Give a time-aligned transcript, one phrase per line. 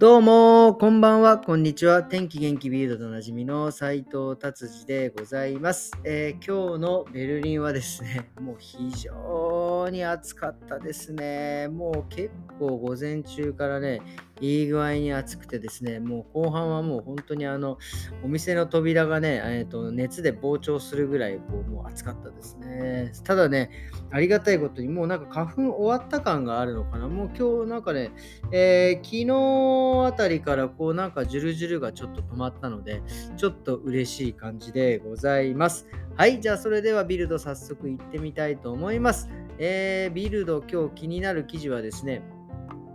[0.00, 2.02] どうも、こんばんは、こんにちは。
[2.02, 9.12] 天気元気ビルドとおなじみの斉藤達治でございます、えー、今日のベルリンはですね、もう非常
[9.90, 11.68] に暑かったですね。
[11.68, 14.00] もう結構午前中からね、
[14.40, 17.78] いい具合に暑くてですね、もう後半はもう本当にあの、
[18.24, 23.12] お店の扉がね、えーと、熱で膨張するぐらいこうもう暑かったですね。
[23.24, 23.70] ただね、
[24.10, 27.08] ありがたいことにもうなんか花粉終わった感があるのかな。
[27.08, 28.10] もう今日なんかね、
[28.52, 33.02] えー、昨日あたりからこうなんかジュルジュルがちょっと止まったので、
[33.36, 35.86] ちょっと嬉しい感じでございます。
[36.16, 39.28] はい、じゃあそれではビルド早速行ってみたいと思います。
[39.58, 42.22] えー、ビルド今日気になる記事はですね、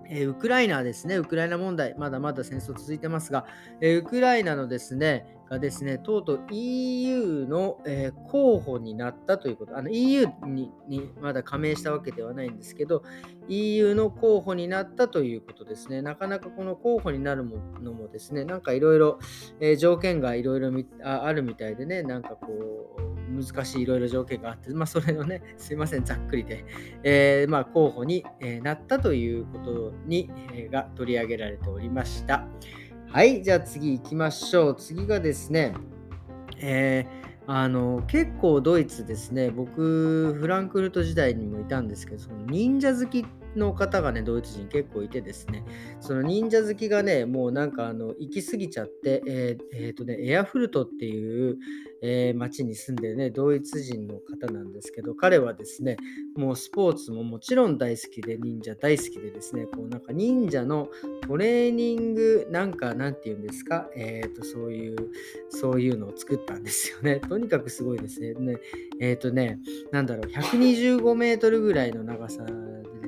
[0.09, 3.45] えウクライナですね、ウクライナ問題、まだまだ戦争続いてますが、
[3.82, 13.03] えウクライナのですね、がですね、とうとう EU の、えー、候補になったということ、EU ににまだ加盟したわけではないんですけど、
[13.48, 16.02] EU の候補になったということですね。
[16.02, 17.44] なかなかこの候補になる
[17.81, 19.20] のもですね、なんかいろいろ
[19.77, 20.72] 条件がいろいろ
[21.03, 26.66] あるみたいでね、なんかこう、難しいいろいろ条件があって、まあ、それのね、すいません、ざっくりで、
[27.03, 28.25] えー、まあ、候補に
[28.64, 32.45] なったということに、えー、が取り上げられておりました。
[33.11, 34.75] はい、じゃあ次行きましょう。
[34.75, 35.73] 次がですね、
[36.59, 45.64] えー、あの結構ドイツですね、僕、フランクフルト時代にもいたんですけど、その忍者好きっの方がね、ドイツ人結構いてですね、
[46.00, 51.58] その忍者好きがね、もうなんかあの行き過ぎちゃって、えーえー、とね、エアフルトっていう、
[52.02, 55.97] えー、町に住んでるね、ドイツ人の方なんですけど、彼はですね、
[56.36, 60.89] もうスポーツももちろん大好きで、忍者大好きでですね、こうなんか忍者の
[61.27, 64.95] トレーニング、なんかなんて言うんですか、えっ、ー、と、そういう、
[65.50, 67.20] そういうのを作ったんですよね。
[67.20, 68.33] とにかくすごいですね。
[68.33, 68.58] ね
[69.02, 69.59] えっ、ー、とね、
[69.92, 72.45] なんだろう、125メートルぐらいの長さ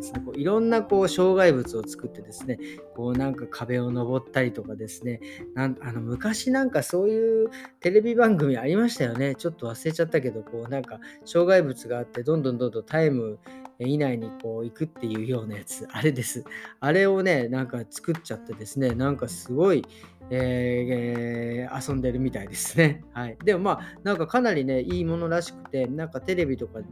[0.02, 2.60] ですね、こういろんなこう障害物を作ってですね、
[2.96, 5.22] こうなんか壁を登ったりとかですね、
[5.54, 9.36] なんあの昔なんかそういうテレビ番組ありましたよね。
[9.36, 13.40] ちょっと忘れちゃったけど、こうなんか障害物があって、どんどんどんどんタイム
[13.88, 16.44] 以内にこう行くっていうようなやつ、あれです。
[16.80, 19.86] あれをね、なんか作っちゃってですね、なんかすごい、
[20.30, 23.04] えー、遊んでるみたいですね。
[23.14, 23.38] はい。
[23.44, 26.86] でもまあ、なんかかなりね、いいものらしくて、なんかテレビとかに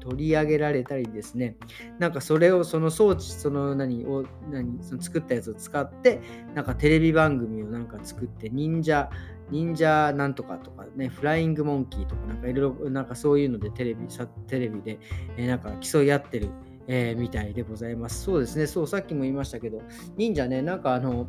[0.00, 1.56] 取り上げられたりですね、
[1.98, 6.20] なんかそれを、その装置、その何を、何、その作ったやつを使って、
[6.54, 9.08] なんかテレビ番組をなんか作って、忍者、
[9.52, 14.06] 忍者なんとかとかね、フライングモンキーとかなんかいろいろ、なんかそういうのでテレビ、
[14.48, 14.98] テレビで、
[15.36, 16.48] えー、なんか競い合ってる、
[16.88, 18.24] えー、みたいでございます。
[18.24, 19.82] そうですね、そう、さっきも言いましたけど、
[20.16, 21.28] 忍者ね、なんかあの、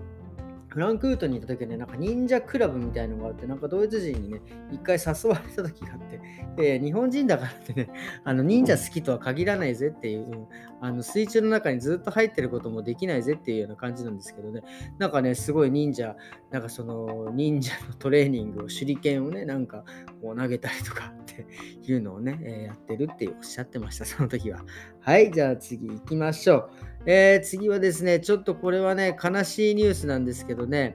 [0.74, 4.42] フランクフルトにいた時はね、なんか忍者クラブみたいのがあって、なんかドイツ人にね、
[4.72, 6.20] 一回誘われた時があって、
[6.58, 7.90] えー、日本人だからってね、
[8.24, 10.48] あの忍者好きとは限らないぜっていう、
[10.82, 14.64] あの水中の中にずっと入ってることもできないぜっていうような感じなんですけどね、
[14.98, 16.16] なんかね、すごい忍者、
[16.50, 19.84] なんかその忍者のトレーニングを、手裏剣をね、なんか
[20.24, 21.46] こう投げたりとかって
[21.84, 24.66] いうのをね、えー、やってるっておっしゃってました、その時は。
[25.02, 26.70] はい、じゃあ次行きましょう。
[27.06, 30.94] えー、次はですね、ちょっとこれはね、悲しいニュースなんですけどね、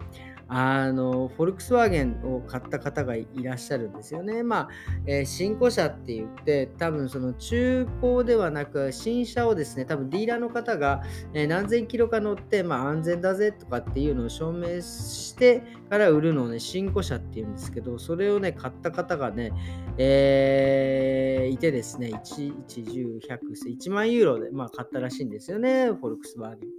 [0.51, 4.43] あの、フォルクスワーゲンを買った方がいらっしゃるんですよね。
[4.43, 4.69] まあ、
[5.07, 11.03] えー、新古車って言って、多分その中古ではなく、新車をですね、多分ディーラーの方が、
[11.35, 19.53] えー、何千キロか乗って、まあ安全だぜとかっていうのを証明してから売るのをね、新古車って言うんですけど、それをね、買った方がね、
[19.97, 26.71] えー、いてですね、1、1、10、100、1万ユーロで、まあ、買ったらしいんですよね、フォルクスワーゲン。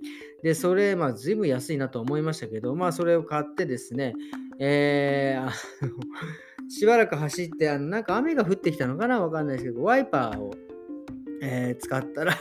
[0.44, 4.14] で、それ、まあ、ずいぶん安いなと思いましたけど、まあ、それを買ってですね、
[4.59, 5.52] えー、あの
[6.70, 10.53] しばらく走って、あのなんか雨が降ってきたのかなわかんないですけど、ワイパーを、
[11.41, 12.36] えー、使ったら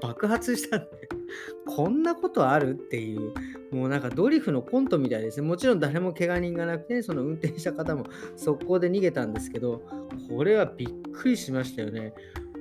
[0.00, 1.21] 爆発したんで
[1.66, 2.70] こんなことある？
[2.70, 3.32] っていう、
[3.74, 5.46] もうなんかドリフのコントみたいですね。
[5.46, 8.04] もちろん誰も怪我人がなくて、その運転した方も
[8.36, 9.82] 速攻で逃げたんですけど、
[10.28, 12.14] これはびっくりしましたよね。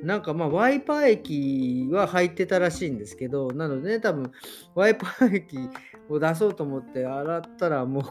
[0.04, 4.32] なんかまあワイパー液は入ってたらしいんですけど、なのでね、多分
[4.74, 5.58] ワイパー液
[6.10, 8.04] を出そうと思って洗ったらもう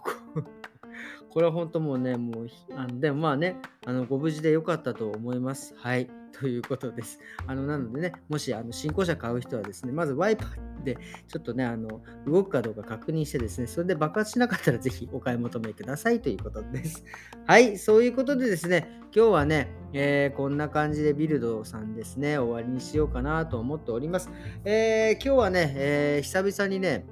[1.31, 3.57] これは本当もうね、もう、あのでもまあね、
[3.87, 5.75] あのご無事でよかったと思います。
[5.77, 6.11] はい。
[6.39, 7.19] ということです。
[7.47, 10.99] あのなのでね、もしあの新興車買う人はですね、まずワイパーで
[11.29, 17.05] ちょっとね、あの動くかどうか確認してですね、それで爆発しなかったら ぜひお買い求めくださいということです。
[17.47, 24.31] はい、そういうことでですね、今日はね、えー、こんな感じでビルドさんですね、終わりにしようかなと思っております。
[24.65, 27.07] えー、今日はね、えー、久々にね、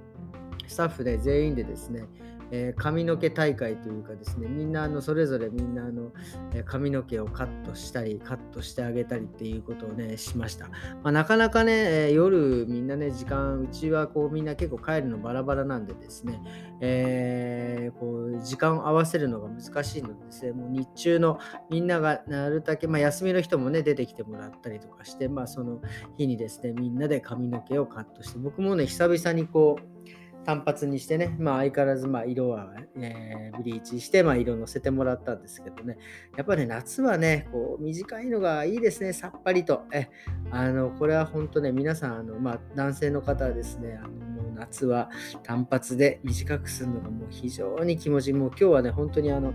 [0.66, 2.04] スタッフで全員でですね、
[2.50, 6.12] えー、髪の毛大会というかですね、みんなあのそれぞれみんなあの、
[6.54, 10.68] えー、髪の毛をカットしたり、カットしてあげたりっていうことをね、しました。
[10.68, 10.74] ま
[11.04, 16.40] あ、なかなかね、え夜みんなね、時間、うちはこうみんな結構帰るのバラバラなんでですね、
[16.80, 21.38] え、こう時間を合わせるのが難しいのでですね、もう日中の
[21.70, 25.80] みんながなるだけ、まあ、休みの人もね、出てきてもらったりとかして、まあ、その
[26.16, 35.98] 日にですね、みんなで髪の毛をカットして、僕もね、久々にこう、単発にしてね、まあ相変わらずまあ色は、えー、ブリーチして、まあ色乗せてもらったんですけどね、
[36.38, 39.84] やっぱね、夏はね、こう短いのがいいですね、さっぱりと。
[39.92, 40.08] え、
[40.50, 45.10] あの、これは本当ね、皆さん、あの、まあ男性の方はですね、あのもう夏は
[45.42, 48.32] 単発で短くするのがもう非常に気持ちいい。
[48.32, 49.52] もう今日はね、本当にあの、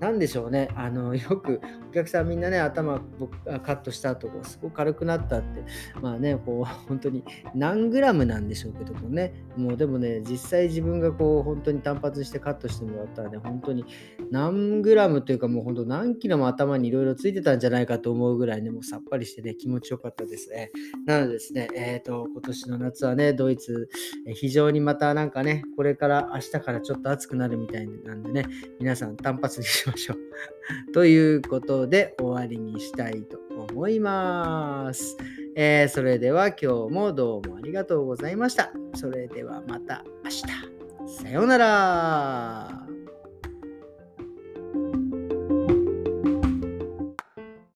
[0.00, 1.60] 何でしょうね、あのよく
[1.90, 5.64] お客さんみんなね、頭僕カットした後こうすごく軽くなったって、
[6.00, 13.84] まあね、こう 本当に何グラムなんでしょうけどもね、もうでもね、実際自分がこう本当に単発してカットしてもらったらね、本当に
[14.30, 20.70] 何グラムというかもう本当何キロも頭にいろいろついてたんじゃないかと思うぐらいね、もうさっぱりしてね、気持ちよかったですね。
[21.06, 23.88] なのでですね、えっ、ー、と、今年の夏はね、ドイツ、
[24.32, 28.46] 非常にまたなんかね、これから明日からちょっと暑くなるみたいなんでね、
[28.78, 30.30] 皆さん単発にしましょう。
[30.92, 33.38] ということことで終わりにしたいと
[33.70, 35.16] 思います。
[35.56, 38.72] えー、それでは今日もどうもありがとうございました。
[38.94, 40.42] それではまた明日。
[41.22, 42.89] さようなら。